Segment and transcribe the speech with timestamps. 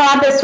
[0.00, 0.38] Olá, pessoal.